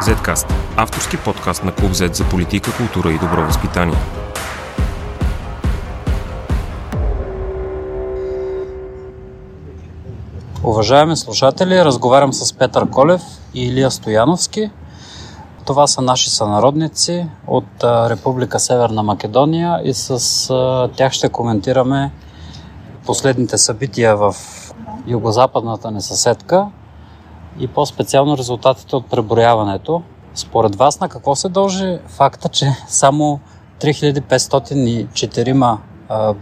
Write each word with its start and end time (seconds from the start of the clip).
Zcast– 0.00 0.52
авторски 0.76 1.16
подкаст 1.16 1.64
на 1.64 1.74
Клуб 1.74 1.92
Z 1.92 2.12
за 2.14 2.24
политика, 2.24 2.76
култура 2.76 3.12
и 3.12 3.18
добро 3.18 3.42
възпитание. 3.42 3.96
Уважаеми 10.64 11.16
слушатели, 11.16 11.84
разговарям 11.84 12.32
с 12.32 12.52
Петър 12.52 12.90
Колев 12.90 13.22
и 13.54 13.66
Илия 13.66 13.90
Стояновски. 13.90 14.70
Това 15.66 15.86
са 15.86 16.02
наши 16.02 16.30
сънародници 16.30 17.26
от 17.46 17.84
Република 17.84 18.60
Северна 18.60 19.02
Македония 19.02 19.80
и 19.84 19.94
с 19.94 20.88
тях 20.96 21.12
ще 21.12 21.28
коментираме 21.28 22.12
последните 23.06 23.58
събития 23.58 24.16
в 24.16 24.34
югозападната 25.06 25.90
ни 25.90 26.02
съседка 26.02 26.66
и 27.58 27.66
по-специално 27.66 28.38
резултатите 28.38 28.96
от 28.96 29.06
преброяването. 29.06 30.02
Според 30.34 30.76
вас 30.76 31.00
на 31.00 31.08
какво 31.08 31.36
се 31.36 31.48
дължи 31.48 31.98
факта, 32.06 32.48
че 32.48 32.66
само 32.88 33.40
3504 33.80 35.78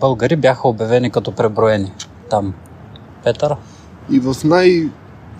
българи 0.00 0.36
бяха 0.36 0.68
обявени 0.68 1.10
като 1.10 1.32
преброени 1.32 1.92
там? 2.30 2.54
Петър? 3.24 3.56
И 4.10 4.20
в 4.20 4.36
най- 4.44 4.88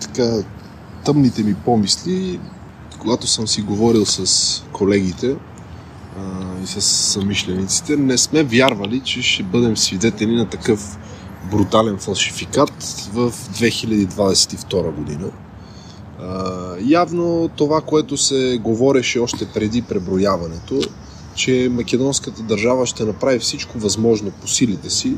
така, 0.01 0.43
тъмните 1.05 1.43
ми 1.43 1.53
помисли, 1.53 2.39
когато 2.99 3.27
съм 3.27 3.47
си 3.47 3.61
говорил 3.61 4.05
с 4.05 4.63
колегите 4.71 5.35
и 6.63 6.67
с 6.67 6.81
самишлениците, 6.81 7.95
не 7.95 8.17
сме 8.17 8.43
вярвали, 8.43 8.99
че 8.99 9.21
ще 9.21 9.43
бъдем 9.43 9.77
свидетели 9.77 10.35
на 10.35 10.45
такъв 10.45 10.97
брутален 11.51 11.97
фалшификат 11.97 12.83
в 13.13 13.31
2022 13.31 14.91
година. 14.91 15.27
Явно 16.81 17.49
това, 17.55 17.81
което 17.81 18.17
се 18.17 18.59
говореше 18.61 19.19
още 19.19 19.45
преди 19.45 19.81
преброяването, 19.81 20.81
че 21.33 21.69
македонската 21.71 22.43
държава 22.43 22.85
ще 22.85 23.05
направи 23.05 23.39
всичко 23.39 23.79
възможно 23.79 24.31
по 24.31 24.47
силите 24.47 24.89
си, 24.89 25.17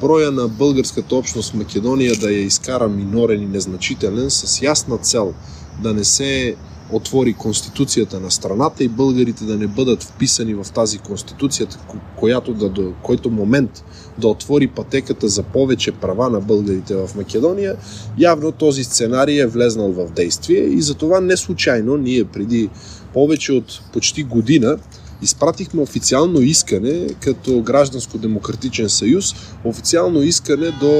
броя 0.00 0.32
на 0.32 0.48
българската 0.48 1.16
общност 1.16 1.50
в 1.50 1.54
Македония 1.54 2.16
да 2.16 2.32
я 2.32 2.42
изкара 2.42 2.88
минорен 2.88 3.42
и 3.42 3.46
незначителен 3.46 4.30
с 4.30 4.62
ясна 4.62 4.98
цел 4.98 5.34
да 5.78 5.94
не 5.94 6.04
се 6.04 6.56
отвори 6.92 7.32
конституцията 7.32 8.20
на 8.20 8.30
страната 8.30 8.84
и 8.84 8.88
българите 8.88 9.44
да 9.44 9.56
не 9.56 9.66
бъдат 9.66 10.02
вписани 10.02 10.54
в 10.54 10.66
тази 10.74 10.98
конституцията, 10.98 11.78
която 12.16 12.54
да, 12.54 12.68
до 12.68 12.92
който 13.02 13.30
момент 13.30 13.84
да 14.18 14.28
отвори 14.28 14.68
пътеката 14.68 15.28
за 15.28 15.42
повече 15.42 15.92
права 15.92 16.30
на 16.30 16.40
българите 16.40 16.94
в 16.94 17.10
Македония, 17.16 17.76
явно 18.18 18.52
този 18.52 18.84
сценарий 18.84 19.40
е 19.40 19.46
влезнал 19.46 19.92
в 19.92 20.10
действие 20.10 20.60
и 20.60 20.82
затова 20.82 21.20
не 21.20 21.36
случайно 21.36 21.96
ние 21.96 22.24
преди 22.24 22.68
повече 23.14 23.52
от 23.52 23.80
почти 23.92 24.22
година 24.22 24.78
изпратихме 25.22 25.82
официално 25.82 26.40
искане 26.40 27.06
като 27.20 27.62
Гражданско-демократичен 27.62 28.88
съюз, 28.88 29.34
официално 29.64 30.22
искане 30.22 30.70
до 30.80 30.92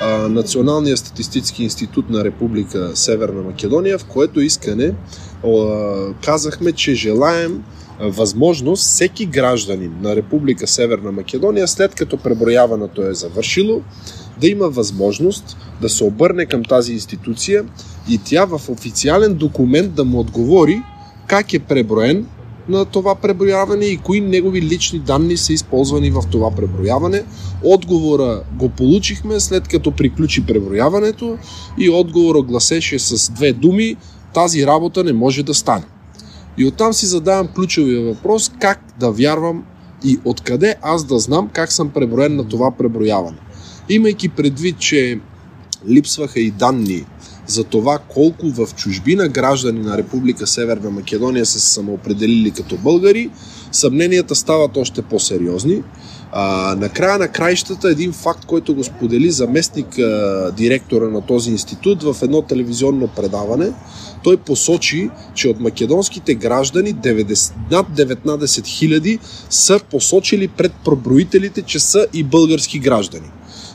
а, 0.00 0.28
Националния 0.28 0.96
статистически 0.96 1.62
институт 1.62 2.10
на 2.10 2.24
Република 2.24 2.90
Северна 2.94 3.42
Македония, 3.42 3.98
в 3.98 4.04
което 4.04 4.40
искане 4.40 4.94
а, 5.44 6.14
казахме, 6.24 6.72
че 6.72 6.94
желаем 6.94 7.64
възможност 8.00 8.82
всеки 8.82 9.26
гражданин 9.26 9.92
на 10.02 10.16
Република 10.16 10.66
Северна 10.66 11.12
Македония, 11.12 11.68
след 11.68 11.94
като 11.94 12.16
преброяването 12.16 13.02
е 13.02 13.14
завършило, 13.14 13.80
да 14.40 14.48
има 14.48 14.68
възможност 14.68 15.56
да 15.80 15.88
се 15.88 16.04
обърне 16.04 16.46
към 16.46 16.64
тази 16.64 16.92
институция 16.92 17.64
и 18.08 18.20
тя 18.24 18.44
в 18.44 18.60
официален 18.68 19.34
документ 19.34 19.94
да 19.94 20.04
му 20.04 20.20
отговори 20.20 20.82
как 21.26 21.52
е 21.52 21.58
преброен 21.58 22.26
на 22.68 22.84
това 22.84 23.14
преброяване 23.14 23.84
и 23.84 23.96
кои 23.96 24.20
негови 24.20 24.62
лични 24.62 24.98
данни 24.98 25.36
са 25.36 25.52
използвани 25.52 26.10
в 26.10 26.22
това 26.30 26.50
преброяване. 26.50 27.24
Отговора 27.62 28.42
го 28.58 28.68
получихме 28.68 29.40
след 29.40 29.68
като 29.68 29.90
приключи 29.90 30.46
преброяването 30.46 31.38
и 31.78 31.90
отговора 31.90 32.42
гласеше 32.42 32.98
с 32.98 33.30
две 33.30 33.52
думи 33.52 33.96
тази 34.34 34.66
работа 34.66 35.04
не 35.04 35.12
може 35.12 35.42
да 35.42 35.54
стане. 35.54 35.84
И 36.58 36.66
оттам 36.66 36.92
си 36.92 37.06
задавам 37.06 37.48
ключовия 37.48 38.02
въпрос 38.02 38.52
как 38.60 38.80
да 39.00 39.10
вярвам 39.10 39.64
и 40.04 40.18
откъде 40.24 40.76
аз 40.82 41.04
да 41.04 41.18
знам 41.18 41.50
как 41.52 41.72
съм 41.72 41.88
преброен 41.88 42.36
на 42.36 42.48
това 42.48 42.70
преброяване. 42.70 43.38
Имайки 43.88 44.28
предвид, 44.28 44.78
че 44.78 45.20
липсваха 45.88 46.40
и 46.40 46.50
данни 46.50 47.04
за 47.46 47.64
това 47.64 47.98
колко 47.98 48.50
в 48.50 48.68
чужбина 48.76 49.28
граждани 49.28 49.80
на 49.80 49.98
Република 49.98 50.46
Северна 50.46 50.90
Македония 50.90 51.46
са 51.46 51.60
се 51.60 51.72
самоопределили 51.72 52.50
като 52.50 52.76
българи, 52.76 53.30
съмненията 53.72 54.34
стават 54.34 54.76
още 54.76 55.02
по-сериозни. 55.02 55.82
А, 56.32 56.76
накрая 56.78 57.18
на 57.18 57.28
краищата 57.28 57.88
един 57.88 58.12
факт, 58.12 58.44
който 58.44 58.74
го 58.74 58.84
сподели 58.84 59.30
заместник 59.30 59.98
а, 59.98 60.52
директора 60.56 61.08
на 61.08 61.20
този 61.20 61.50
институт 61.50 62.02
в 62.02 62.16
едно 62.22 62.42
телевизионно 62.42 63.08
предаване, 63.08 63.72
той 64.22 64.36
посочи, 64.36 65.10
че 65.34 65.48
от 65.48 65.60
македонските 65.60 66.34
граждани 66.34 66.94
90, 66.94 67.52
над 67.70 67.86
19 67.96 68.24
000 68.24 69.18
са 69.50 69.80
посочили 69.90 70.48
пред 70.48 70.72
проброителите, 70.84 71.62
че 71.62 71.78
са 71.78 72.06
и 72.12 72.22
български 72.22 72.78
граждани. 72.78 73.30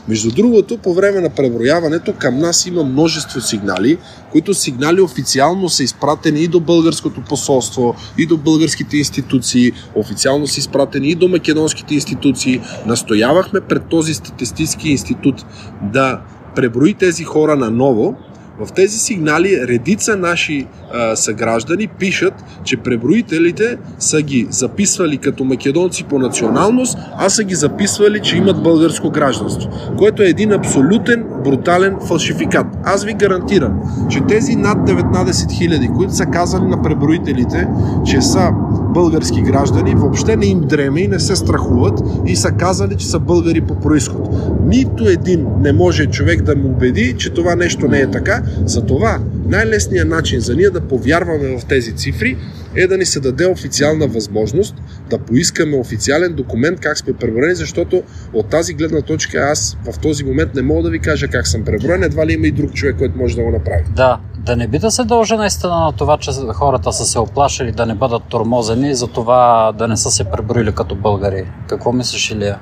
Между 0.08 0.30
другото, 0.30 0.78
по 0.78 0.94
време 0.94 1.20
на 1.20 1.30
преброяването 1.30 2.12
към 2.18 2.38
нас 2.38 2.66
има 2.66 2.84
множество 2.84 3.40
сигнали, 3.40 3.98
които 4.32 4.54
сигнали 4.54 5.00
официално 5.00 5.68
са 5.68 5.82
изпратени 5.82 6.40
и 6.40 6.48
до 6.48 6.60
българското 6.60 7.20
посолство, 7.20 7.94
и 8.18 8.26
до 8.26 8.36
българските 8.36 8.96
институции, 8.96 9.72
официално 9.94 10.46
са 10.46 10.60
изпратени 10.60 11.08
и 11.08 11.14
до 11.14 11.28
македонските 11.28 11.94
институции. 11.94 12.60
Настоявахме 12.86 13.60
пред 13.60 13.88
този 13.88 14.14
статистически 14.14 14.88
институт 14.88 15.44
да 15.82 16.20
преброи 16.56 16.94
тези 16.94 17.24
хора 17.24 17.56
наново, 17.56 18.16
в 18.60 18.72
тези 18.72 18.98
сигнали 18.98 19.66
редица 19.68 20.16
наши 20.16 20.66
а, 20.92 21.16
съграждани 21.16 21.86
пишат, 21.86 22.34
че 22.64 22.76
преброителите 22.76 23.78
са 23.98 24.22
ги 24.22 24.46
записвали 24.50 25.18
като 25.18 25.44
македонци 25.44 26.04
по 26.04 26.18
националност, 26.18 26.98
а 27.18 27.28
са 27.28 27.44
ги 27.44 27.54
записвали, 27.54 28.20
че 28.20 28.36
имат 28.36 28.62
българско 28.62 29.10
гражданство, 29.10 29.70
което 29.98 30.22
е 30.22 30.26
един 30.26 30.52
абсолютен 30.52 31.24
брутален 31.44 31.96
фалшификат. 32.08 32.66
Аз 32.84 33.04
ви 33.04 33.14
гарантирам, 33.14 33.80
че 34.10 34.20
тези 34.28 34.56
над 34.56 34.78
19 34.78 35.30
000, 35.30 35.96
които 35.96 36.14
са 36.14 36.26
казали 36.26 36.64
на 36.64 36.82
преброителите, 36.82 37.68
че 38.06 38.20
са 38.20 38.50
български 38.92 39.42
граждани, 39.42 39.94
въобще 39.94 40.36
не 40.36 40.46
им 40.46 40.60
дреме 40.60 41.00
и 41.00 41.08
не 41.08 41.20
се 41.20 41.36
страхуват 41.36 42.02
и 42.26 42.36
са 42.36 42.50
казали, 42.50 42.96
че 42.96 43.06
са 43.06 43.18
българи 43.18 43.60
по 43.60 43.74
происход. 43.74 44.28
Нито 44.66 45.08
един 45.08 45.46
не 45.60 45.72
може 45.72 46.06
човек 46.06 46.42
да 46.42 46.56
му 46.56 46.68
убеди, 46.68 47.14
че 47.18 47.30
това 47.30 47.54
нещо 47.54 47.88
не 47.88 48.00
е 48.00 48.10
така. 48.10 48.42
Затова 48.64 49.18
най-лесният 49.50 50.08
начин 50.08 50.40
за 50.40 50.56
ние 50.56 50.70
да 50.70 50.80
повярваме 50.80 51.58
в 51.58 51.64
тези 51.64 51.96
цифри 51.96 52.36
е 52.74 52.86
да 52.86 52.98
ни 52.98 53.04
се 53.04 53.20
даде 53.20 53.46
официална 53.46 54.06
възможност 54.06 54.74
да 55.10 55.18
поискаме 55.18 55.76
официален 55.76 56.34
документ 56.34 56.80
как 56.80 56.98
сме 56.98 57.12
преброени, 57.12 57.54
защото 57.54 58.02
от 58.34 58.46
тази 58.46 58.74
гледна 58.74 59.02
точка 59.02 59.38
аз 59.38 59.78
в 59.92 59.98
този 59.98 60.24
момент 60.24 60.54
не 60.54 60.62
мога 60.62 60.82
да 60.82 60.90
ви 60.90 60.98
кажа 60.98 61.28
как 61.28 61.46
съм 61.46 61.64
преброен, 61.64 62.02
едва 62.02 62.26
ли 62.26 62.32
има 62.32 62.46
и 62.46 62.50
друг 62.50 62.72
човек, 62.72 62.96
който 62.98 63.18
може 63.18 63.36
да 63.36 63.42
го 63.42 63.50
направи. 63.50 63.84
Да, 63.96 64.18
да 64.38 64.56
не 64.56 64.66
би 64.66 64.78
да 64.78 64.90
се 64.90 65.04
дължа 65.04 65.36
наистина 65.36 65.80
на 65.80 65.92
това, 65.92 66.18
че 66.18 66.30
хората 66.54 66.92
са 66.92 67.04
се 67.04 67.18
оплашили 67.18 67.72
да 67.72 67.86
не 67.86 67.94
бъдат 67.94 68.22
тормозени 68.28 68.90
и 68.90 68.94
за 68.94 69.06
това 69.06 69.72
да 69.78 69.88
не 69.88 69.96
са 69.96 70.10
се 70.10 70.24
преброили 70.24 70.72
като 70.72 70.94
българи. 70.94 71.44
Какво 71.68 71.92
мислиш, 71.92 72.30
Илия? 72.30 72.58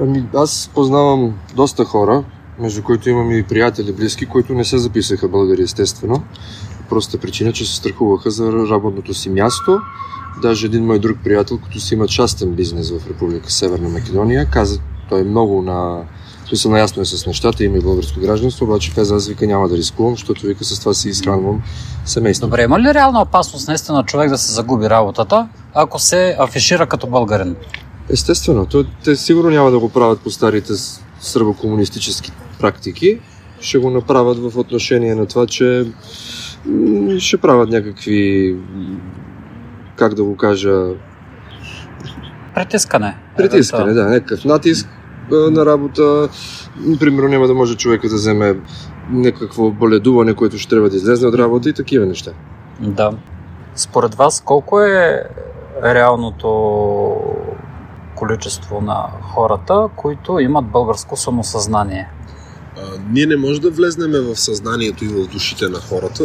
Ами, 0.00 0.24
аз 0.34 0.70
познавам 0.74 1.38
доста 1.56 1.84
хора, 1.84 2.24
между 2.62 2.82
които 2.82 3.10
имам 3.10 3.30
и 3.30 3.42
приятели 3.42 3.92
близки, 3.92 4.26
които 4.26 4.54
не 4.54 4.64
се 4.64 4.78
записаха 4.78 5.28
българи, 5.28 5.62
естествено. 5.62 6.22
Простата 6.88 7.18
причина, 7.18 7.52
че 7.52 7.66
се 7.66 7.76
страхуваха 7.76 8.30
за 8.30 8.52
работното 8.52 9.14
си 9.14 9.30
място. 9.30 9.80
Даже 10.42 10.66
един 10.66 10.86
мой 10.86 10.98
друг 10.98 11.18
приятел, 11.24 11.58
като 11.58 11.80
си 11.80 11.94
има 11.94 12.06
частен 12.06 12.52
бизнес 12.52 12.90
в 12.90 13.06
Република 13.08 13.50
Северна 13.50 13.88
Македония, 13.88 14.46
каза, 14.50 14.80
той 15.08 15.20
е 15.20 15.24
много 15.24 15.62
на 15.62 16.02
смисъл 16.48 16.70
наясно 16.70 17.02
е 17.02 17.04
с 17.04 17.26
нещата, 17.26 17.64
има 17.64 17.78
и 17.78 17.80
българско 17.80 18.20
гражданство, 18.20 18.64
обаче 18.64 18.94
каза, 18.94 19.14
аз 19.14 19.28
вика 19.28 19.46
няма 19.46 19.68
да 19.68 19.76
рискувам, 19.76 20.14
защото 20.14 20.46
вика 20.46 20.64
с 20.64 20.80
това 20.80 20.94
си 20.94 21.08
изхранвам 21.08 21.62
семейство. 22.04 22.46
Добре, 22.46 22.62
има 22.62 22.80
ли 22.80 22.94
реална 22.94 23.22
опасност 23.22 23.68
наистина 23.68 24.04
човек 24.04 24.30
да 24.30 24.38
се 24.38 24.52
загуби 24.52 24.90
работата, 24.90 25.48
ако 25.74 25.98
се 25.98 26.36
афишира 26.38 26.86
като 26.86 27.06
българин? 27.06 27.56
Естествено, 28.10 28.66
то, 28.66 28.84
те 29.04 29.16
сигурно 29.16 29.50
няма 29.50 29.70
да 29.70 29.78
го 29.78 29.88
правят 29.88 30.20
по 30.20 30.30
старите 30.30 30.72
сръбокомунистически 31.22 32.32
практики, 32.60 33.20
ще 33.60 33.78
го 33.78 33.90
направят 33.90 34.38
в 34.38 34.58
отношение 34.58 35.14
на 35.14 35.26
това, 35.26 35.46
че 35.46 35.86
ще 37.18 37.36
правят 37.36 37.70
някакви, 37.70 38.56
как 39.96 40.14
да 40.14 40.24
го 40.24 40.36
кажа... 40.36 40.84
Притискане. 42.54 43.16
Притискане, 43.36 43.92
да, 43.92 44.04
някакъв 44.04 44.44
натиск 44.44 44.88
на 45.30 45.66
работа. 45.66 46.28
Примерно 47.00 47.28
няма 47.28 47.46
да 47.46 47.54
може 47.54 47.76
човека 47.76 48.08
да 48.08 48.14
вземе 48.14 48.56
някакво 49.10 49.70
боледуване, 49.70 50.34
което 50.34 50.58
ще 50.58 50.70
трябва 50.70 50.90
да 50.90 50.96
излезе 50.96 51.26
от 51.26 51.34
работа 51.34 51.68
и 51.68 51.72
такива 51.72 52.06
неща. 52.06 52.30
Да. 52.80 53.12
Според 53.74 54.14
вас 54.14 54.42
колко 54.46 54.80
е 54.80 55.24
реалното 55.84 56.48
количество 58.22 58.80
на 58.80 59.08
хората, 59.22 59.88
които 59.96 60.38
имат 60.38 60.64
българско 60.64 61.16
самосъзнание? 61.16 62.08
А, 62.76 62.80
ние 63.10 63.26
не 63.26 63.36
можем 63.36 63.62
да 63.62 63.70
влезнеме 63.70 64.20
в 64.20 64.36
съзнанието 64.36 65.04
и 65.04 65.08
в 65.08 65.26
душите 65.26 65.68
на 65.68 65.78
хората. 65.78 66.24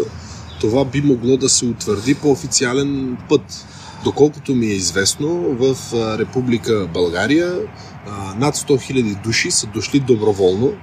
Това 0.62 0.86
би 0.86 1.02
могло 1.02 1.38
да 1.38 1.50
се 1.50 1.66
утвърди 1.66 2.16
по 2.16 2.32
официален 2.32 3.18
път. 3.30 3.66
Доколкото 4.04 4.56
ми 4.56 4.66
е 4.66 4.76
известно, 4.76 5.28
в 5.60 5.76
Република 6.20 6.88
България 6.94 7.56
над 8.36 8.56
100 8.56 8.94
000 8.94 9.24
души 9.24 9.52
са 9.52 9.68
дошли 9.68 10.00
доброволно 10.00 10.74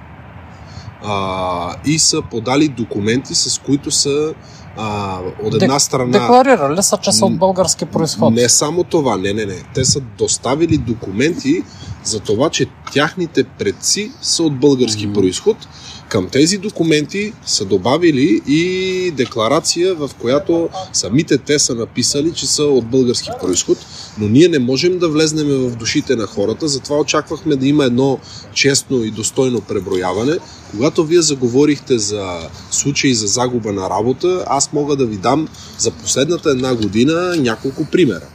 а, 1.03 1.75
и 1.85 1.99
са 1.99 2.21
подали 2.31 2.67
документи, 2.67 3.35
с 3.35 3.59
които 3.59 3.91
са 3.91 4.33
а, 4.77 5.19
от 5.43 5.61
една 5.61 5.79
страна... 5.79 6.19
Декларирали 6.19 6.83
са, 6.83 6.97
че 6.97 7.11
са 7.11 7.25
от 7.25 7.37
български 7.37 7.85
происход. 7.85 8.33
Не 8.33 8.49
само 8.49 8.83
това, 8.83 9.17
не, 9.17 9.33
не, 9.33 9.45
не. 9.45 9.63
Те 9.73 9.85
са 9.85 9.99
доставили 10.17 10.77
документи 10.77 11.63
за 12.03 12.19
това, 12.19 12.49
че 12.49 12.65
тяхните 12.93 13.43
предци 13.43 14.11
са 14.21 14.43
от 14.43 14.59
български 14.59 15.07
mm-hmm. 15.07 15.13
происход. 15.13 15.57
Към 16.09 16.29
тези 16.29 16.57
документи 16.57 17.33
са 17.45 17.65
добавили 17.65 18.41
и 18.47 19.11
декларация, 19.11 19.95
в 19.95 20.09
която 20.21 20.69
самите 20.93 21.37
те 21.37 21.59
са 21.59 21.75
написали, 21.75 22.31
че 22.33 22.47
са 22.47 22.63
от 22.63 22.85
български 22.85 23.29
происход, 23.41 23.77
но 24.19 24.27
ние 24.27 24.47
не 24.47 24.59
можем 24.59 24.99
да 24.99 25.09
влезнем 25.09 25.47
в 25.47 25.75
душите 25.75 26.15
на 26.15 26.27
хората, 26.27 26.67
затова 26.67 26.97
очаквахме 26.97 27.55
да 27.55 27.67
има 27.67 27.85
едно 27.85 28.19
честно 28.53 29.03
и 29.03 29.11
достойно 29.11 29.61
преброяване. 29.61 30.37
Когато 30.71 31.05
вие 31.05 31.21
заговорихте 31.21 31.99
за 31.99 32.49
случаи 32.71 33.13
за 33.13 33.27
загуба 33.27 33.73
на 33.73 33.89
работа, 33.89 34.43
аз 34.47 34.73
мога 34.73 34.95
да 34.95 35.05
ви 35.05 35.17
дам 35.17 35.47
за 35.77 35.91
последната 35.91 36.49
една 36.49 36.75
година 36.75 37.35
няколко 37.37 37.85
примера. 37.85 38.27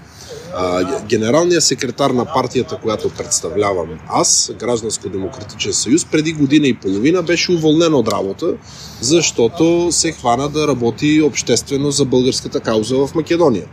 Генералният 1.08 1.64
секретар 1.64 2.11
на 2.11 2.25
партията, 2.25 2.79
която 2.82 3.11
представлявам 3.11 3.88
аз, 4.08 4.50
Гражданско-демократичен 4.58 5.73
съюз, 5.73 6.05
преди 6.05 6.32
година 6.32 6.67
и 6.67 6.75
половина 6.75 7.23
беше 7.23 7.52
уволнен 7.52 7.94
от 7.94 8.08
работа, 8.08 8.55
защото 9.00 9.88
се 9.91 10.12
хвана 10.12 10.49
да 10.49 10.69
работи 10.69 11.23
обществено 11.23 11.91
за 11.91 12.05
българската 12.05 12.61
кауза 12.61 12.97
в 12.97 13.14
Македония. 13.14 13.64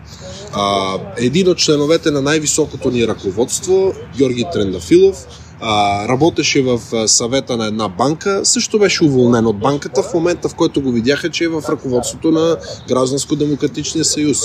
един 1.18 1.50
от 1.50 1.58
членовете 1.58 2.12
на 2.12 2.22
най-високото 2.22 2.92
ни 2.92 3.08
ръководство, 3.08 3.94
Георги 4.18 4.46
Трендафилов, 4.54 5.26
а, 5.62 6.08
работеше 6.08 6.62
в 6.62 6.80
съвета 7.08 7.58
на 7.58 7.68
една 7.68 7.90
банка, 7.90 8.42
също 8.44 8.80
беше 8.80 9.04
уволнен 9.04 9.46
от 9.46 9.60
банката 9.60 10.04
в 10.04 10.14
момента, 10.14 10.50
в 10.50 10.56
който 10.56 10.82
го 10.82 10.92
видяха, 10.92 11.30
че 11.30 11.44
е 11.44 11.48
в 11.48 11.64
ръководството 11.70 12.32
на 12.32 12.58
Гражданско-демократичния 12.88 14.06
съюз. 14.06 14.38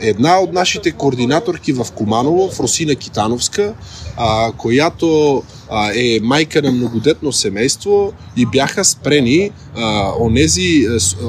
Една 0.00 0.38
от 0.38 0.52
нашите 0.52 0.92
координаторки 0.92 1.72
в 1.72 1.86
Куманово, 1.94 2.50
Фросина 2.50 2.94
Китановска, 2.94 3.74
а, 4.16 4.52
която 4.52 5.42
а, 5.70 5.90
е 5.94 6.20
майка 6.22 6.62
на 6.62 6.72
многодетно 6.72 7.32
семейство 7.32 8.12
и 8.36 8.46
бяха 8.46 8.84
спрени 8.84 9.50
а, 9.76 10.12
онези, 10.20 10.86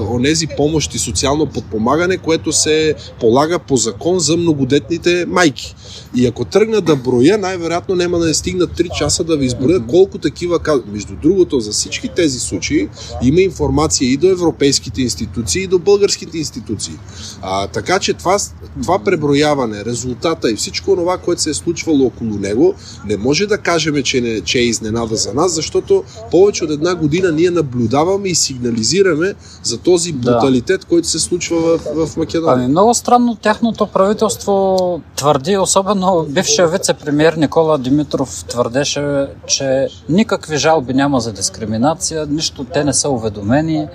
онези 0.09 0.47
помощи, 0.57 0.99
социално 0.99 1.45
подпомагане, 1.45 2.17
което 2.17 2.51
се 2.51 2.95
полага 3.19 3.59
по 3.59 3.77
закон 3.77 4.19
за 4.19 4.37
многодетните 4.37 5.25
майки. 5.27 5.75
И 6.15 6.27
ако 6.27 6.45
тръгна 6.45 6.81
да 6.81 6.95
броя, 6.95 7.37
най-вероятно 7.37 7.95
няма 7.95 8.19
да 8.19 8.25
не 8.25 8.33
стигнат 8.33 8.77
3 8.77 8.97
часа 8.97 9.23
да 9.23 9.37
ви 9.37 9.45
изброя 9.45 9.79
колко 9.87 10.17
такива 10.17 10.59
Между 10.91 11.15
другото, 11.21 11.59
за 11.59 11.71
всички 11.71 12.09
тези 12.15 12.39
случаи 12.39 12.89
има 13.23 13.41
информация 13.41 14.11
и 14.11 14.17
до 14.17 14.29
европейските 14.29 15.01
институции, 15.01 15.63
и 15.63 15.67
до 15.67 15.79
българските 15.79 16.37
институции. 16.37 16.93
А, 17.41 17.67
така 17.67 17.99
че 17.99 18.13
това, 18.13 18.37
това 18.81 18.99
преброяване, 18.99 19.85
резултата 19.85 20.51
и 20.51 20.55
всичко 20.55 20.95
това, 20.95 21.17
което 21.17 21.41
се 21.41 21.49
е 21.49 21.53
случвало 21.53 22.05
около 22.05 22.37
него, 22.37 22.75
не 23.05 23.17
може 23.17 23.47
да 23.47 23.57
кажем, 23.57 24.03
че, 24.03 24.21
не, 24.21 24.28
че 24.45 24.59
е 24.59 24.61
изненада 24.61 25.15
за 25.15 25.33
нас, 25.33 25.51
защото 25.51 26.03
повече 26.31 26.63
от 26.63 26.71
една 26.71 26.95
година 26.95 27.31
ние 27.31 27.49
наблюдаваме 27.49 28.27
и 28.27 28.35
сигнализираме 28.35 29.33
за 29.63 29.77
този 29.77 30.13
бруталитет, 30.13 30.81
да. 30.81 30.87
който 30.87 31.07
се 31.07 31.19
случва 31.19 31.77
в, 31.77 32.07
в 32.07 32.17
Македония. 32.17 32.55
Ами 32.55 32.67
много 32.67 32.93
странно 32.93 33.35
тяхното 33.35 33.87
правителство 33.87 35.01
твърди, 35.15 35.57
особено 35.57 36.25
бившия 36.29 36.67
вице-премьер 36.67 37.37
Никола 37.37 37.77
Димитров 37.77 38.43
твърдеше, 38.47 39.27
че 39.47 39.87
никакви 40.09 40.57
жалби 40.57 40.93
няма 40.93 41.19
за 41.19 41.33
дискриминация, 41.33 42.25
нищо 42.25 42.63
те 42.63 42.83
не 42.83 42.93
са 42.93 43.09
уведомени. 43.09 43.87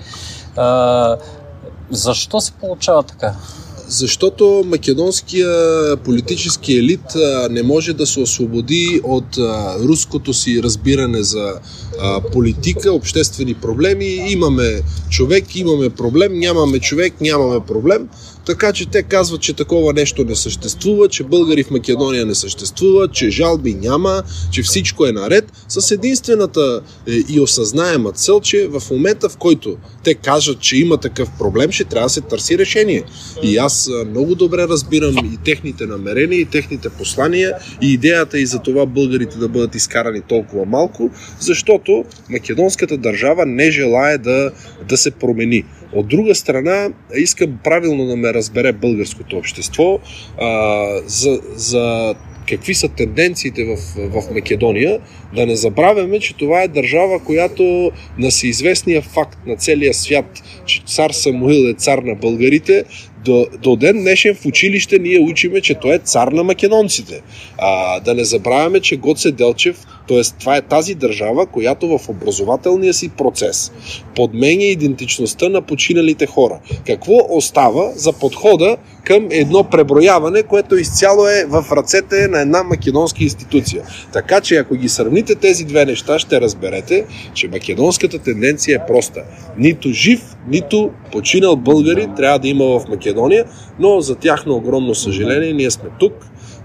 А, 0.55 1.17
защо 1.91 2.41
се 2.41 2.51
получава 2.51 3.03
така? 3.03 3.33
Защото 3.87 4.63
македонския 4.65 5.97
политически 5.97 6.77
елит 6.77 7.15
не 7.49 7.63
може 7.63 7.93
да 7.93 8.05
се 8.05 8.19
освободи 8.19 9.01
от 9.03 9.37
руското 9.79 10.33
си 10.33 10.63
разбиране 10.63 11.23
за 11.23 11.53
политика, 12.33 12.93
обществени 12.93 13.53
проблеми. 13.53 14.05
Имаме 14.05 14.81
човек, 15.09 15.55
имаме 15.55 15.89
проблем, 15.89 16.39
нямаме 16.39 16.79
човек, 16.79 17.13
нямаме 17.21 17.59
проблем. 17.67 18.07
Така 18.45 18.73
че 18.73 18.85
те 18.85 19.03
казват, 19.03 19.41
че 19.41 19.53
такова 19.53 19.93
нещо 19.93 20.23
не 20.23 20.35
съществува, 20.35 21.09
че 21.09 21.23
българи 21.23 21.63
в 21.63 21.71
Македония 21.71 22.25
не 22.25 22.35
съществуват, 22.35 23.13
че 23.13 23.29
жалби 23.29 23.73
няма, 23.73 24.23
че 24.51 24.63
всичко 24.63 25.05
е 25.05 25.11
наред, 25.11 25.51
с 25.67 25.91
единствената 25.91 26.81
е, 27.07 27.11
и 27.29 27.39
осъзнаема 27.39 28.11
цел, 28.11 28.41
че 28.41 28.67
в 28.67 28.83
момента 28.91 29.29
в 29.29 29.37
който 29.37 29.77
те 30.03 30.13
кажат, 30.13 30.59
че 30.59 30.77
има 30.77 30.97
такъв 30.97 31.29
проблем, 31.39 31.71
ще 31.71 31.83
трябва 31.83 32.05
да 32.05 32.09
се 32.09 32.21
търси 32.21 32.57
решение. 32.57 33.03
И 33.43 33.57
аз 33.57 33.89
много 34.09 34.35
добре 34.35 34.67
разбирам 34.67 35.17
и 35.33 35.37
техните 35.45 35.85
намерения, 35.85 36.39
и 36.39 36.45
техните 36.45 36.89
послания, 36.89 37.53
и 37.81 37.93
идеята 37.93 38.39
и 38.39 38.45
за 38.45 38.59
това 38.59 38.85
българите 38.85 39.37
да 39.37 39.47
бъдат 39.47 39.75
изкарани 39.75 40.21
толкова 40.21 40.65
малко, 40.65 41.09
защото 41.85 42.05
македонската 42.29 42.97
държава 42.97 43.45
не 43.45 43.71
желая 43.71 44.17
да, 44.17 44.51
да 44.89 44.97
се 44.97 45.11
промени. 45.11 45.63
От 45.93 46.07
друга 46.07 46.35
страна, 46.35 46.89
искам 47.15 47.59
правилно 47.63 48.05
да 48.05 48.15
ме 48.15 48.33
разбере 48.33 48.73
българското 48.73 49.37
общество 49.37 49.99
а, 50.41 50.85
за, 51.05 51.41
за 51.55 52.15
какви 52.47 52.73
са 52.73 52.87
тенденциите 52.87 53.63
в, 53.63 53.77
в 53.97 54.33
Македония, 54.33 54.99
да 55.35 55.45
не 55.45 55.55
забравяме, 55.55 56.19
че 56.19 56.35
това 56.35 56.61
е 56.61 56.67
държава, 56.67 57.19
която 57.19 57.91
на 58.17 58.29
всеизвестния 58.29 59.01
факт 59.01 59.37
на 59.47 59.55
целия 59.55 59.93
свят, 59.93 60.43
че 60.65 60.81
цар 60.87 61.11
Самуил 61.11 61.69
е 61.69 61.73
цар 61.73 61.97
на 61.97 62.15
българите, 62.15 62.83
до, 63.25 63.47
до 63.63 63.75
ден 63.75 63.97
днешен 63.97 64.35
в 64.35 64.45
училище 64.45 64.99
ние 64.99 65.19
учиме, 65.19 65.61
че 65.61 65.73
той 65.73 65.95
е 65.95 65.99
цар 65.99 66.27
на 66.27 66.43
македонците. 66.43 67.21
А, 67.57 67.99
да 67.99 68.13
не 68.13 68.23
забравяме, 68.23 68.79
че 68.79 68.97
Гоце 68.97 69.31
Делчев, 69.31 69.85
т.е. 70.07 70.21
това 70.39 70.55
е 70.55 70.61
тази 70.61 70.95
държава, 70.95 71.45
която 71.45 71.97
в 71.97 72.09
образователния 72.09 72.93
си 72.93 73.09
процес 73.09 73.71
подменя 74.15 74.63
идентичността 74.63 75.49
на 75.49 75.61
починалите 75.61 76.25
хора. 76.25 76.59
Какво 76.87 77.13
остава 77.29 77.91
за 77.95 78.13
подхода 78.13 78.77
към 79.03 79.27
едно 79.31 79.63
преброяване, 79.63 80.43
което 80.43 80.75
изцяло 80.75 81.27
е 81.27 81.45
в 81.45 81.65
ръцете 81.71 82.27
на 82.27 82.41
една 82.41 82.63
македонска 82.63 83.23
институция. 83.23 83.83
Така 84.13 84.41
че 84.41 84.55
ако 84.55 84.75
ги 84.75 84.89
сравните 84.89 85.35
тези 85.35 85.63
две 85.65 85.85
неща, 85.85 86.19
ще 86.19 86.41
разберете, 86.41 87.05
че 87.33 87.47
македонската 87.47 88.19
тенденция 88.19 88.81
е 88.81 88.87
проста. 88.87 89.23
Нито 89.57 89.91
жив, 89.91 90.21
нито 90.47 90.89
починал 91.11 91.55
българи 91.55 92.07
трябва 92.15 92.39
да 92.39 92.47
има 92.47 92.65
в 92.65 92.87
Македония, 92.89 93.45
но 93.79 94.01
за 94.01 94.15
тяхно 94.15 94.55
огромно 94.55 94.95
съжаление 94.95 95.53
ние 95.53 95.71
сме 95.71 95.89
тук, 95.99 96.13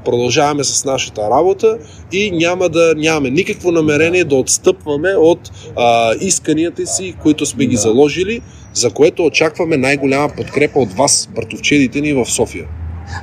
продължаваме 0.05 0.65
с 0.65 0.85
нашата 0.85 1.31
работа 1.31 1.79
и 2.13 2.31
няма 2.31 2.69
да 2.69 2.95
нямаме 2.97 3.31
никакво 3.31 3.71
намерение 3.71 4.25
да 4.25 4.37
отстъпваме 4.37 5.09
от 5.09 5.51
а, 5.77 6.15
исканията 6.21 6.87
си, 6.87 7.15
които 7.23 7.47
сме 7.47 7.67
ги 7.67 7.77
заложили, 7.77 8.41
за 8.75 8.91
което 8.91 9.25
очакваме 9.25 9.77
най-голяма 9.77 10.29
подкрепа 10.37 10.79
от 10.79 10.93
вас, 10.93 11.29
братовчедите 11.35 12.01
ни 12.01 12.13
в 12.13 12.27
София. 12.27 12.67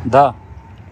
Да. 0.05 0.33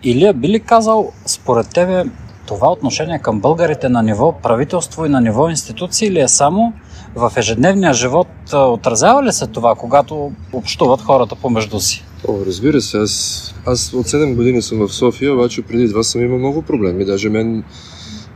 Илия, 0.03 0.33
би 0.33 0.47
ли 0.47 0.59
казал, 0.59 1.11
според 1.25 1.69
тебе, 1.73 2.03
това 2.45 2.71
отношение 2.71 3.19
към 3.19 3.39
българите 3.39 3.89
на 3.89 4.03
ниво 4.03 4.31
правителство 4.43 5.05
и 5.05 5.09
на 5.09 5.21
ниво 5.21 5.49
институции 5.49 6.11
ли 6.11 6.19
е 6.19 6.27
само 6.27 6.73
в 7.15 7.31
ежедневния 7.37 7.93
живот? 7.93 8.27
Отразява 8.53 9.23
ли 9.23 9.31
се 9.31 9.47
това, 9.47 9.75
когато 9.75 10.31
общуват 10.53 11.01
хората 11.01 11.35
помежду 11.35 11.79
си? 11.79 12.03
О, 12.27 12.45
разбира 12.45 12.81
се, 12.81 12.97
аз, 12.97 13.55
аз 13.65 13.93
от 13.93 14.07
7 14.07 14.35
години 14.35 14.61
съм 14.61 14.87
в 14.87 14.93
София, 14.93 15.33
обаче 15.33 15.61
преди 15.61 15.89
това 15.89 16.03
съм 16.03 16.21
имал 16.21 16.37
много 16.37 16.61
проблеми. 16.61 17.05
Даже 17.05 17.29
мен, 17.29 17.63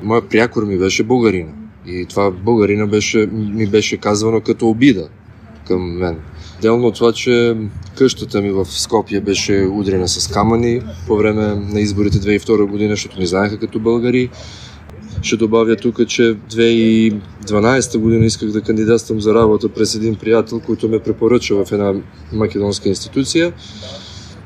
моя 0.04 0.30
прякор 0.30 0.66
ми 0.66 0.78
беше 0.78 1.04
българин. 1.04 1.48
И 1.88 2.06
това 2.06 2.32
българина 2.32 2.88
беше, 2.88 3.30
ми 3.32 3.68
беше 3.68 3.98
казвано 3.98 4.42
като 4.42 4.70
обида 4.70 5.10
към 5.68 5.98
мен. 5.98 6.20
Делно 6.62 6.88
от 6.88 6.96
това, 6.96 7.14
че 7.14 7.58
къщата 7.98 8.42
ми 8.42 8.52
в 8.52 8.66
Скопия 8.66 9.22
беше 9.22 9.68
удрена 9.72 10.08
с 10.08 10.28
камъни 10.28 10.82
по 11.08 11.18
време 11.18 11.56
на 11.56 11.80
изборите 11.80 12.18
2002 12.18 12.66
година, 12.66 12.90
защото 12.90 13.20
ни 13.20 13.26
знаеха 13.26 13.60
като 13.60 13.80
българи. 13.80 14.30
Ще 15.22 15.36
добавя 15.38 15.76
тук, 15.76 16.08
че 16.08 16.22
2012 16.22 17.98
година 17.98 18.26
исках 18.26 18.50
да 18.50 18.62
кандидатствам 18.62 19.22
за 19.22 19.34
работа 19.34 19.70
през 19.70 19.96
един 19.96 20.16
приятел, 20.16 20.60
който 20.60 20.90
ме 20.90 21.00
препоръча 21.00 21.66
в 21.66 21.72
една 21.72 21.94
македонска 22.34 22.90
институция. 22.90 23.54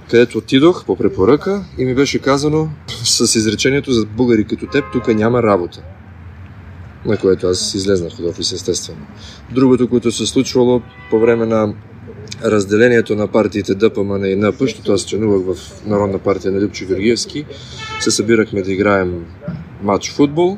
където 0.09 0.37
отидох 0.37 0.85
по 0.85 0.95
препоръка 0.95 1.65
и 1.77 1.85
ми 1.85 1.95
беше 1.95 2.19
казано 2.19 2.69
с 2.87 3.35
изречението 3.35 3.91
за 3.91 4.05
българи 4.05 4.43
като 4.43 4.67
теб, 4.67 4.85
тук 4.93 5.07
няма 5.07 5.43
работа. 5.43 5.81
На 7.05 7.17
което 7.17 7.47
аз 7.47 7.73
излезнах 7.73 8.19
от 8.19 8.25
офис, 8.25 8.51
естествено. 8.51 9.05
Другото, 9.51 9.89
което 9.89 10.11
се 10.11 10.25
случвало 10.25 10.81
по 11.09 11.19
време 11.19 11.45
на 11.45 11.73
разделението 12.45 13.15
на 13.15 13.27
партиите 13.27 13.75
ДПМН 13.75 14.25
и 14.25 14.35
НП, 14.35 14.59
защото 14.59 14.91
аз 14.91 15.05
членувах 15.05 15.55
в 15.55 15.85
Народна 15.85 16.19
партия 16.19 16.51
на 16.51 16.61
Липчо 16.61 16.85
Георгиевски, 16.85 17.45
се 17.99 18.11
събирахме 18.11 18.61
да 18.61 18.71
играем 18.71 19.25
матч 19.83 20.11
футбол. 20.11 20.57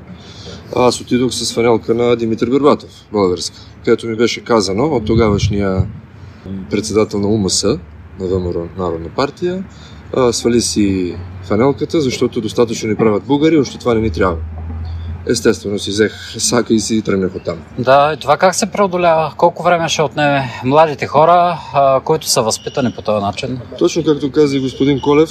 Аз 0.76 1.02
отидох 1.02 1.34
с 1.34 1.54
фанелка 1.54 1.94
на 1.94 2.16
Димитър 2.16 2.50
Горбатов, 2.50 2.90
българска, 3.12 3.58
където 3.86 4.08
ми 4.08 4.16
беше 4.16 4.44
казано 4.44 4.84
от 4.84 5.06
тогавашния 5.06 5.88
председател 6.72 7.20
на 7.20 7.28
УМС, 7.28 7.64
на 7.64 8.28
ВМРО 8.28 8.68
Народна 8.78 9.10
партия, 9.16 9.64
свали 10.32 10.62
си 10.62 11.16
фанелката, 11.44 12.02
защото 12.02 12.42
достатъчно 12.42 12.90
ни 12.90 12.96
правят 12.96 13.24
българи, 13.24 13.58
още 13.58 13.78
това 13.78 13.94
не 13.94 14.02
ни 14.02 14.10
трябва. 14.10 14.38
Естествено 15.30 15.80
си 15.80 15.90
взех 15.90 16.14
сака 16.38 16.74
и 16.74 16.80
си 16.80 17.02
тръгнах 17.02 17.36
оттам. 17.36 17.58
Да, 17.80 18.14
и 18.14 18.18
това 18.18 18.38
как 18.38 18.56
се 18.56 18.66
преодолява? 18.66 19.34
Колко 19.38 19.64
време 19.64 19.90
ще 19.90 20.02
отнеме 20.02 20.50
младите 20.64 21.08
хора, 21.08 21.58
а, 21.74 22.00
които 22.00 22.28
са 22.28 22.42
възпитани 22.42 22.94
по 22.96 23.02
този 23.02 23.26
начин? 23.26 23.60
Точно 23.80 24.04
както 24.04 24.32
каза 24.32 24.58
и 24.58 24.62
господин 24.62 25.02
Колев, 25.02 25.30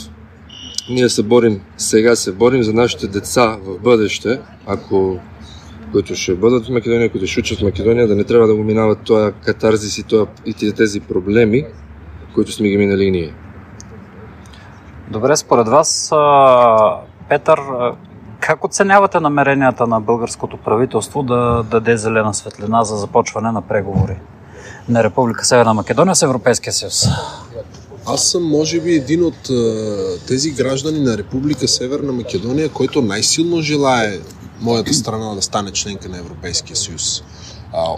ние 0.90 1.08
се 1.08 1.22
борим, 1.22 1.60
сега 1.76 2.16
се 2.16 2.32
борим 2.32 2.62
за 2.62 2.72
нашите 2.72 3.06
деца 3.06 3.56
в 3.64 3.78
бъдеще, 3.78 4.40
ако 4.66 5.18
които 5.92 6.14
ще 6.14 6.34
бъдат 6.34 6.66
в 6.66 6.70
Македония, 6.70 7.10
които 7.10 7.26
ще 7.26 7.40
учат 7.40 7.58
в 7.58 7.62
Македония, 7.62 8.08
да 8.08 8.16
не 8.16 8.24
трябва 8.24 8.46
да 8.46 8.54
го 8.54 8.62
минават 8.62 8.98
този 9.04 9.32
катарзис 9.44 9.98
и, 9.98 10.02
този, 10.02 10.26
и 10.46 10.72
тези 10.72 11.00
проблеми, 11.00 11.64
които 12.34 12.52
сме 12.52 12.68
ги 12.68 12.76
минали 12.76 13.04
и 13.04 13.10
ние. 13.10 13.34
Добре, 15.10 15.36
според 15.36 15.68
вас, 15.68 16.12
Петър, 17.28 17.60
как 18.46 18.64
оценявате 18.64 19.20
намеренията 19.20 19.86
на 19.86 20.00
българското 20.00 20.56
правителство 20.56 21.22
да 21.22 21.64
даде 21.70 21.96
зелена 21.96 22.34
светлина 22.34 22.84
за 22.84 22.96
започване 22.96 23.52
на 23.52 23.62
преговори 23.62 24.16
на 24.88 25.04
Република 25.04 25.44
Северна 25.44 25.74
Македония 25.74 26.14
с 26.14 26.22
Европейския 26.22 26.72
съюз? 26.72 27.06
Аз 28.06 28.22
съм, 28.24 28.48
може 28.48 28.80
би, 28.80 28.94
един 28.94 29.24
от 29.24 29.50
тези 30.28 30.50
граждани 30.50 31.00
на 31.00 31.18
Република 31.18 31.68
Северна 31.68 32.12
Македония, 32.12 32.68
който 32.68 33.02
най-силно 33.02 33.60
желае 33.60 34.18
моята 34.60 34.94
страна 34.94 35.34
да 35.34 35.42
стане 35.42 35.70
членка 35.70 36.08
на 36.08 36.18
Европейския 36.18 36.76
съюз. 36.76 37.22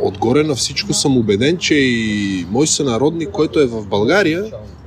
Отгоре 0.02 0.42
на 0.42 0.54
всичко 0.54 0.92
съм 0.92 1.18
убеден, 1.18 1.58
че 1.58 1.74
и 1.74 2.46
мой 2.50 2.66
сънародник, 2.66 3.30
който 3.30 3.60
е 3.60 3.66
в 3.66 3.86
България, 3.86 4.44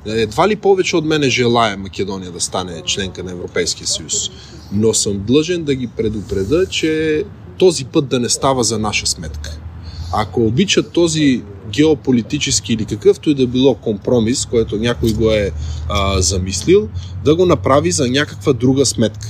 едва 0.10 0.48
ли 0.48 0.56
повече 0.56 0.96
от 0.98 1.06
мене 1.06 1.30
желая 1.30 1.78
Македония 1.78 2.32
да 2.32 2.40
стане 2.40 2.82
членка 2.86 3.24
на 3.24 3.32
Европейския 3.32 3.88
съюз. 3.88 4.30
Но 4.72 4.94
съм 4.94 5.20
длъжен 5.20 5.64
да 5.64 5.76
ги 5.76 5.88
предупреда, 5.88 6.66
че 6.66 7.24
този 7.58 7.86
път 7.86 8.08
да 8.08 8.20
не 8.20 8.30
става 8.30 8.64
за 8.64 8.80
наша 8.80 9.08
сметка. 9.08 9.60
Ако 10.14 10.46
обичат 10.46 10.92
този 10.92 11.44
геополитически 11.72 12.74
или 12.74 12.86
какъвто 12.86 13.30
и 13.30 13.36
да 13.36 13.48
било 13.48 13.76
компромис, 13.76 14.46
който 14.46 14.78
някой 14.78 15.14
го 15.14 15.32
е 15.32 15.52
а, 15.90 16.22
замислил, 16.22 16.90
да 17.26 17.36
го 17.36 17.46
направи 17.46 17.92
за 17.92 18.10
някаква 18.10 18.54
друга 18.54 18.86
сметка. 18.86 19.28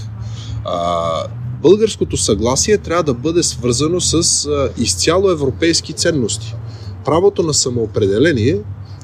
А, 0.66 1.24
българското 1.62 2.18
съгласие 2.18 2.78
трябва 2.78 3.04
да 3.04 3.14
бъде 3.14 3.44
свързано 3.44 4.02
с 4.02 4.46
а, 4.46 4.70
изцяло 4.78 5.32
европейски 5.32 5.94
ценности. 5.94 6.56
Правото 7.06 7.44
на 7.44 7.54
самоопределение 7.54 8.58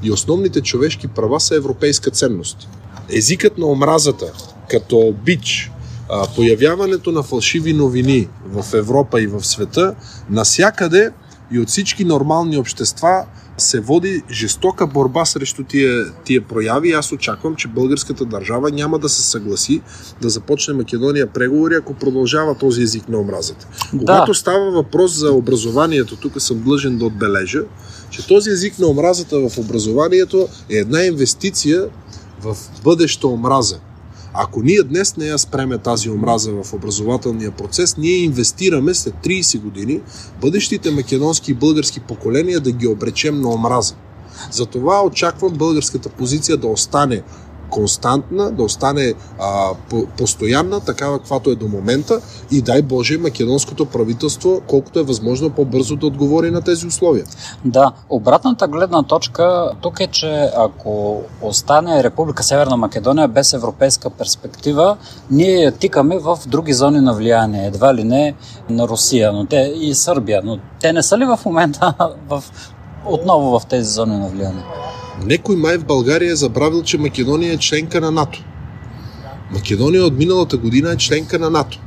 и 0.04 0.12
основните 0.12 0.62
човешки 0.62 1.08
права 1.08 1.40
са 1.40 1.56
европейска 1.56 2.12
ценност. 2.12 2.70
Езикът 3.10 3.58
на 3.58 3.66
омразата, 3.66 4.34
като 4.70 5.16
бич, 5.26 5.72
появяването 6.36 7.12
на 7.12 7.24
фалшиви 7.24 7.74
новини 7.74 8.28
в 8.46 8.74
Европа 8.74 9.22
и 9.22 9.28
в 9.28 9.44
света, 9.44 9.96
насякъде 10.30 11.12
и 11.52 11.60
от 11.60 11.68
всички 11.68 12.06
нормални 12.06 12.58
общества 12.58 13.26
се 13.58 13.80
води 13.80 14.24
жестока 14.32 14.88
борба 14.88 15.26
срещу 15.26 15.64
тия, 15.64 16.14
тия 16.24 16.42
прояви. 16.42 16.92
Аз 16.92 17.12
очаквам, 17.12 17.56
че 17.56 17.68
българската 17.68 18.26
държава 18.26 18.72
няма 18.72 19.00
да 19.00 19.10
се 19.10 19.22
съгласи 19.22 19.82
да 20.22 20.30
започне 20.30 20.74
Македония 20.74 21.28
преговори, 21.28 21.76
ако 21.76 21.94
продължава 21.94 22.56
този 22.56 22.82
език 22.82 23.10
на 23.10 23.20
омразата. 23.20 23.68
Да. 23.94 24.00
Когато 24.00 24.34
става 24.34 24.72
въпрос 24.72 25.12
за 25.12 25.32
образованието, 25.32 26.16
тук 26.16 26.42
съм 26.42 26.60
длъжен 26.60 26.98
да 26.98 27.06
отбележа, 27.06 27.62
че 28.10 28.28
този 28.28 28.50
език 28.50 28.80
на 28.80 28.88
омразата 28.88 29.50
в 29.50 29.58
образованието 29.58 30.48
е 30.70 30.76
една 30.76 31.04
инвестиция 31.04 31.86
в 32.42 32.58
бъдеща 32.84 33.28
омраза. 33.28 33.80
Ако 34.38 34.62
ние 34.62 34.84
днес 34.84 35.18
не 35.18 35.26
я 35.26 35.38
спреме 35.38 35.78
тази 35.78 36.10
омраза 36.10 36.52
в 36.64 36.74
образователния 36.74 37.52
процес, 37.52 37.98
ние 37.98 38.18
инвестираме 38.18 38.94
след 38.94 39.14
30 39.14 39.62
години 39.62 40.00
бъдещите 40.42 40.92
македонски 40.92 41.52
и 41.52 41.54
български 41.54 42.00
поколения 42.00 42.60
да 42.60 42.72
ги 42.72 42.88
обречем 42.88 43.42
на 43.42 43.50
омраза. 43.50 43.96
Затова 44.52 45.06
очаквам 45.06 45.54
българската 45.54 46.10
позиция 46.10 46.58
да 46.58 46.68
остане 46.68 47.24
константна, 47.76 48.52
да 48.52 48.64
остане 48.64 49.14
а, 49.40 49.70
по- 49.90 50.06
постоянна, 50.18 50.80
такава 50.80 51.20
каквато 51.20 51.50
е 51.50 51.56
до 51.56 51.68
момента 51.68 52.20
и 52.52 52.62
дай 52.62 52.82
Боже 52.82 53.18
македонското 53.18 53.86
правителство 53.86 54.62
колкото 54.68 55.00
е 55.00 55.04
възможно 55.04 55.50
по-бързо 55.50 55.96
да 55.96 56.08
отговори 56.08 56.52
на 56.52 56.62
тези 56.62 56.88
условия. 56.88 57.26
Да, 57.66 57.92
обратната 58.10 58.68
гледна 58.68 59.04
точка 59.04 59.72
тук 59.82 60.00
е, 60.00 60.08
че 60.08 60.50
ако 60.58 61.22
остане 61.42 62.04
Република 62.04 62.44
Северна 62.44 62.78
Македония 62.78 63.28
без 63.28 63.54
европейска 63.54 64.10
перспектива, 64.10 64.98
ние 65.32 65.72
тикаме 65.72 66.20
в 66.20 66.40
други 66.48 66.74
зони 66.74 67.00
на 67.00 67.14
влияние, 67.14 67.68
едва 67.68 67.94
ли 67.94 68.04
не 68.04 68.36
на 68.70 68.88
Русия 68.88 69.34
но 69.34 69.46
те, 69.46 69.74
и 69.76 69.96
Сърбия, 69.96 70.42
но 70.44 70.60
те 70.82 70.94
не 70.94 71.04
са 71.04 71.18
ли 71.18 71.26
в 71.26 71.40
момента 71.46 71.94
в, 72.30 72.44
отново 73.06 73.60
в 73.60 73.66
тези 73.66 73.90
зони 73.92 74.18
на 74.18 74.28
влияние? 74.28 74.64
Некой 75.24 75.56
май 75.56 75.78
в 75.78 75.86
България 75.86 76.32
е 76.32 76.36
забравил, 76.36 76.84
че 76.84 76.98
Македония 76.98 77.54
е 77.54 77.58
членка 77.58 78.02
на 78.02 78.12
НАТО. 78.12 78.44
Македония 79.52 80.06
от 80.06 80.18
миналата 80.18 80.58
година 80.58 80.92
е 80.92 80.98
членка 80.98 81.40
на 81.40 81.50
НАТО. 81.50 81.80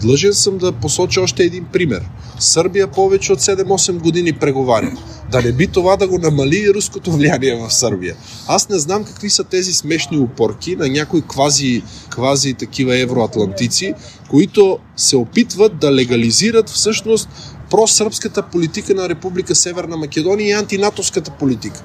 Длъжен 0.00 0.34
съм 0.34 0.58
да 0.58 0.72
посоча 0.72 1.20
още 1.20 1.42
един 1.42 1.64
пример. 1.64 2.02
Сърбия 2.38 2.88
повече 2.88 3.32
от 3.32 3.40
7-8 3.40 3.98
години 3.98 4.32
преговаря. 4.32 4.92
Да 5.30 5.42
не 5.42 5.52
би 5.52 5.66
това 5.66 5.96
да 5.96 6.08
го 6.08 6.18
намали 6.18 6.56
и 6.56 6.74
руското 6.74 7.12
влияние 7.12 7.54
в 7.54 7.74
Сърбия. 7.74 8.16
Аз 8.46 8.68
не 8.68 8.78
знам 8.78 9.04
какви 9.04 9.30
са 9.30 9.44
тези 9.44 9.72
смешни 9.72 10.18
упорки 10.18 10.76
на 10.76 10.88
някои 10.88 11.22
квази, 11.22 11.82
квази 12.10 12.54
такива 12.54 12.98
евроатлантици, 12.98 13.94
които 14.30 14.78
се 14.96 15.16
опитват 15.16 15.78
да 15.78 15.94
легализират 15.94 16.68
всъщност 16.68 17.28
просърбската 17.70 18.42
политика 18.42 18.94
на 18.94 19.08
Република 19.08 19.54
Северна 19.54 19.96
Македония 19.96 20.48
и 20.48 20.52
антинатовската 20.52 21.30
политика. 21.30 21.84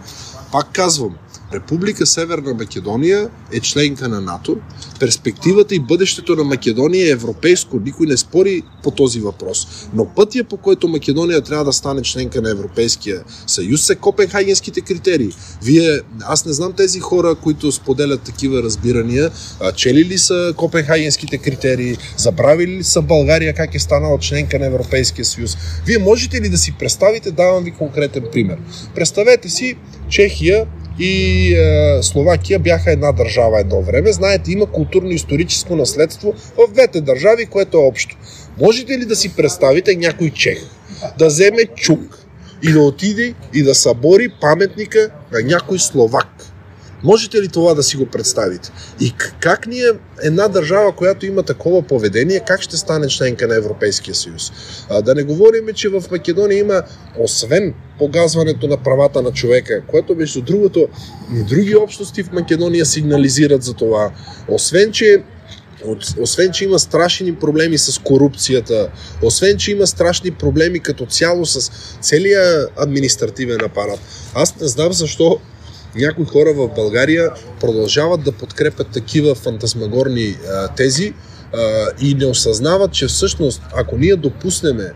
Пак 0.53 0.67
казвам, 0.73 1.15
Република 1.54 2.06
Северна 2.06 2.54
Македония 2.54 3.30
е 3.52 3.60
членка 3.60 4.10
на 4.10 4.22
НАТО. 4.22 4.58
Перспективата 5.00 5.76
и 5.76 5.80
бъдещето 5.80 6.36
на 6.36 6.44
Македония 6.44 7.08
е 7.08 7.12
европейско. 7.12 7.80
Никой 7.86 8.08
не 8.08 8.18
спори 8.18 8.62
по 8.84 8.92
този 8.92 9.20
въпрос. 9.20 9.68
Но 9.94 10.06
пътя 10.06 10.44
по 10.44 10.58
който 10.58 10.88
Македония 10.88 11.42
трябва 11.42 11.66
да 11.66 11.74
стане 11.74 12.02
членка 12.02 12.42
на 12.42 12.50
Европейския 12.50 13.24
съюз 13.48 13.86
са 13.86 13.96
копенхагенските 13.96 14.82
критерии. 14.82 15.30
Вие, 15.64 16.00
аз 16.22 16.46
не 16.46 16.54
знам 16.54 16.74
тези 16.74 17.00
хора, 17.00 17.36
които 17.36 17.72
споделят 17.72 18.22
такива 18.22 18.64
разбирания, 18.64 19.32
чели 19.76 20.06
ли 20.06 20.18
са 20.18 20.54
копенхагенските 20.58 21.38
критерии, 21.38 21.98
забравили 22.18 22.72
ли 22.72 22.84
са 22.84 23.02
България 23.02 23.54
как 23.54 23.76
е 23.76 23.80
станала 23.80 24.20
членка 24.20 24.60
на 24.60 24.66
Европейския 24.66 25.26
съюз. 25.26 25.58
Вие 25.86 25.98
можете 25.98 26.42
ли 26.42 26.50
да 26.50 26.58
си 26.58 26.76
представите, 26.80 27.32
давам 27.32 27.64
ви 27.64 27.72
конкретен 27.72 28.24
пример. 28.32 28.58
Представете 28.96 29.50
си 29.50 29.76
Чехия 30.10 30.66
и 31.00 31.48
е, 31.54 32.04
Словакия 32.04 32.60
бяха 32.60 32.92
една 32.92 33.12
държава 33.12 33.60
едно 33.60 33.82
време. 33.82 34.12
Знаете, 34.12 34.52
има 34.52 34.66
културно-историческо 34.66 35.76
наследство 35.76 36.34
в 36.58 36.74
двете 36.74 37.02
държави, 37.02 37.46
което 37.46 37.78
е 37.78 37.82
общо. 37.82 38.18
Можете 38.62 38.98
ли 38.98 39.06
да 39.06 39.16
си 39.16 39.36
представите 39.36 39.96
някой 39.96 40.30
чех 40.30 40.58
да 41.18 41.28
вземе 41.28 41.66
чук 41.76 42.20
и 42.64 42.72
да 42.72 42.82
отиде 42.82 43.34
и 43.54 43.64
да 43.64 43.76
събори 43.76 44.30
паметника 44.42 45.10
на 45.32 45.42
някой 45.44 45.80
словак? 45.80 46.53
Можете 47.04 47.42
ли 47.42 47.48
това 47.48 47.74
да 47.74 47.84
си 47.84 47.98
го 47.98 48.06
представите? 48.06 48.72
И 49.00 49.14
как 49.40 49.68
ние, 49.68 49.92
една 50.24 50.48
държава, 50.48 50.96
която 50.96 51.26
има 51.26 51.44
такова 51.44 51.82
поведение, 51.82 52.44
как 52.48 52.62
ще 52.62 52.78
стане 52.78 53.08
членка 53.08 53.48
на 53.48 53.56
Европейския 53.56 54.16
съюз? 54.16 54.52
А, 54.90 55.02
да 55.02 55.16
не 55.16 55.24
говорим, 55.24 55.68
че 55.74 55.90
в 55.90 56.04
Македония 56.12 56.60
има, 56.60 56.82
освен 57.20 57.74
погазването 58.00 58.68
на 58.68 58.78
правата 58.78 59.22
на 59.22 59.32
човека, 59.32 59.84
което 59.88 60.16
между 60.16 60.42
другото 60.42 60.88
и 61.36 61.44
други 61.44 61.76
общности 61.76 62.24
в 62.24 62.32
Македония 62.32 62.86
сигнализират 62.86 63.64
за 63.64 63.74
това, 63.74 64.12
освен, 64.48 64.92
че 64.92 65.24
освен, 66.20 66.52
че 66.52 66.64
има 66.64 66.80
страшни 66.80 67.36
проблеми 67.36 67.78
с 67.78 68.00
корупцията, 68.00 68.90
освен, 69.22 69.58
че 69.58 69.72
има 69.72 69.88
страшни 69.88 70.32
проблеми 70.32 70.80
като 70.80 71.06
цяло 71.06 71.46
с 71.46 71.72
целия 72.02 72.68
административен 72.78 73.62
апарат. 73.64 74.00
Аз 74.36 74.60
не 74.60 74.68
знам 74.68 74.94
защо 74.94 75.40
някои 75.96 76.26
хора 76.26 76.54
в 76.54 76.68
България 76.76 77.32
продължават 77.60 78.24
да 78.24 78.32
подкрепят 78.32 78.88
такива 78.88 79.36
фантасмагорни 79.36 80.36
а, 80.52 80.68
тези 80.68 81.14
а, 81.54 81.88
и 82.02 82.16
не 82.16 82.26
осъзнават, 82.26 82.92
че 82.92 83.08
всъщност, 83.08 83.62
ако 83.76 83.98
ние 83.98 84.16
допуснеме 84.16 84.94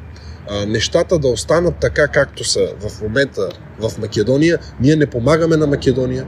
а, 0.50 0.66
нещата 0.66 1.20
да 1.20 1.28
останат 1.28 1.76
така, 1.82 2.08
както 2.08 2.44
са 2.44 2.68
в 2.80 3.02
момента 3.02 3.50
в 3.80 3.92
Македония, 3.98 4.60
ние 4.82 4.96
не 4.96 5.06
помагаме 5.06 5.58
на 5.58 5.68
Македония, 5.68 6.28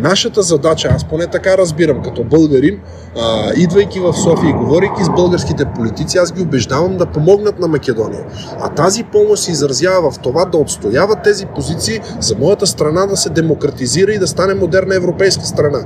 Нашата 0.00 0.42
задача, 0.42 0.88
аз 0.88 1.04
поне 1.04 1.26
така 1.26 1.58
разбирам, 1.58 2.02
като 2.02 2.24
българин, 2.24 2.80
а, 3.20 3.52
идвайки 3.56 4.00
в 4.00 4.12
София 4.12 4.50
и 4.50 4.52
говорейки 4.52 5.04
с 5.04 5.10
българските 5.10 5.64
политици, 5.76 6.18
аз 6.18 6.32
ги 6.32 6.42
убеждавам 6.42 6.96
да 6.96 7.06
помогнат 7.06 7.58
на 7.58 7.68
Македония. 7.68 8.24
А 8.60 8.68
тази 8.68 9.04
помощ 9.04 9.42
се 9.42 9.50
изразява 9.50 10.10
в 10.10 10.18
това 10.18 10.44
да 10.44 10.58
отстояват 10.58 11.22
тези 11.24 11.46
позиции 11.46 12.00
за 12.20 12.36
моята 12.36 12.66
страна 12.66 13.06
да 13.06 13.16
се 13.16 13.30
демократизира 13.30 14.12
и 14.12 14.18
да 14.18 14.26
стане 14.26 14.54
модерна 14.54 14.94
европейска 14.94 15.44
страна. 15.44 15.84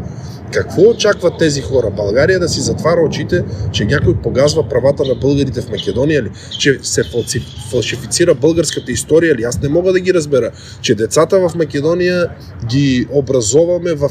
Какво 0.52 0.82
очакват 0.82 1.38
тези 1.38 1.60
хора? 1.60 1.90
България 1.96 2.40
да 2.40 2.48
си 2.48 2.60
затваря 2.60 3.00
очите, 3.06 3.44
че 3.72 3.84
някой 3.84 4.14
погазва 4.14 4.68
правата 4.68 5.04
на 5.04 5.14
българите 5.14 5.60
в 5.60 5.70
Македония 5.70 6.22
ли? 6.22 6.30
Че 6.58 6.78
се 6.82 7.02
фалшифицира 7.70 8.34
българската 8.34 8.92
история 8.92 9.34
ли? 9.34 9.42
Аз 9.42 9.60
не 9.62 9.68
мога 9.68 9.92
да 9.92 10.00
ги 10.00 10.14
разбера. 10.14 10.50
Че 10.80 10.94
децата 10.94 11.48
в 11.48 11.54
Македония 11.54 12.28
ги 12.66 13.06
образоваме 13.12 13.94
в 13.94 14.03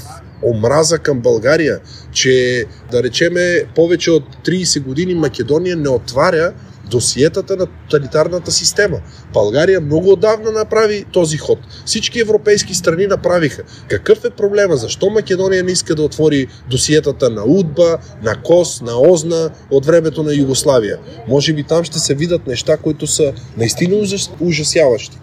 омраза 0.44 0.98
към 1.00 1.20
България, 1.20 1.80
че 2.12 2.66
да 2.92 3.04
речеме 3.04 3.64
повече 3.76 4.12
от 4.12 4.24
30 4.46 4.84
години 4.84 5.16
Македония 5.16 5.78
не 5.78 5.90
отваря 5.90 6.54
досиетата 6.92 7.56
на 7.56 7.66
тоталитарната 7.66 8.52
система. 8.52 9.00
България 9.34 9.82
много 9.82 10.12
отдавна 10.12 10.52
направи 10.52 11.06
този 11.14 11.38
ход. 11.38 11.60
Всички 11.86 12.20
европейски 12.20 12.74
страни 12.74 13.08
направиха. 13.08 13.64
Какъв 13.90 14.26
е 14.26 14.30
проблема? 14.30 14.76
Защо 14.76 15.10
Македония 15.10 15.64
не 15.64 15.72
иска 15.72 15.96
да 15.96 16.04
отвори 16.04 16.48
досиетата 16.70 17.30
на 17.30 17.44
Удба, 17.46 17.98
на 18.24 18.42
Кос, 18.42 18.82
на 18.82 19.00
Озна 19.00 19.50
от 19.72 19.86
времето 19.86 20.24
на 20.24 20.34
Югославия? 20.34 20.98
Може 21.28 21.54
би 21.54 21.64
там 21.64 21.84
ще 21.84 22.00
се 22.00 22.16
видят 22.16 22.48
неща, 22.48 22.78
които 22.78 23.08
са 23.08 23.34
наистина 23.58 24.06
ужасяващи. 24.40 25.18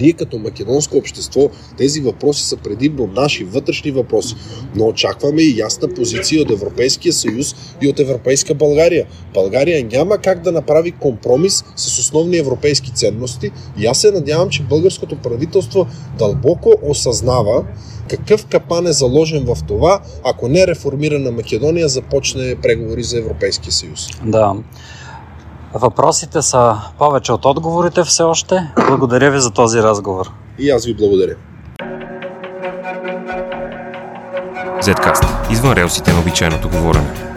Ние 0.00 0.12
като 0.12 0.38
македонско 0.38 0.96
общество 0.96 1.50
тези 1.78 2.00
въпроси 2.00 2.44
са 2.44 2.56
предимно 2.56 3.06
наши 3.06 3.44
вътрешни 3.44 3.90
въпроси, 3.90 4.34
но 4.74 4.86
очакваме 4.86 5.42
и 5.42 5.58
ясна 5.58 5.88
позиция 5.88 6.42
от 6.42 6.50
Европейския 6.50 7.12
съюз 7.12 7.54
и 7.82 7.88
от 7.88 8.00
Европейска 8.00 8.54
България. 8.54 9.06
България 9.34 9.84
няма 9.92 10.18
как 10.18 10.42
да 10.42 10.52
направи 10.52 10.92
компромис 10.92 11.64
с 11.76 11.98
основни 11.98 12.36
европейски 12.36 12.90
ценности 12.90 13.50
и 13.78 13.86
аз 13.86 14.00
се 14.00 14.10
надявам, 14.10 14.48
че 14.48 14.62
българското 14.62 15.16
правителство 15.16 15.86
дълбоко 16.18 16.74
осъзнава 16.82 17.64
какъв 18.08 18.46
капан 18.46 18.86
е 18.86 18.92
заложен 18.92 19.44
в 19.44 19.58
това, 19.66 20.00
ако 20.24 20.48
не 20.48 20.66
реформирана 20.66 21.30
Македония 21.30 21.88
започне 21.88 22.54
преговори 22.62 23.02
за 23.02 23.18
Европейския 23.18 23.72
съюз. 23.72 24.08
Да. 24.24 24.54
Въпросите 25.74 26.42
са 26.42 26.76
повече 26.98 27.32
от 27.32 27.44
отговорите 27.44 28.04
все 28.04 28.22
още. 28.22 28.70
Благодаря 28.88 29.30
ви 29.30 29.40
за 29.40 29.50
този 29.50 29.82
разговор. 29.82 30.30
И 30.58 30.70
аз 30.70 30.84
ви 30.86 30.94
благодаря. 30.94 31.34
Zcast. 34.82 35.50
Извън 35.50 35.72
релсите 35.72 36.12
на 36.12 36.20
обичайното 36.20 36.68
говорене. 36.68 37.33